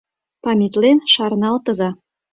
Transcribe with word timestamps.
Паметлен 0.43 0.99
шарналтыза. 1.13 1.89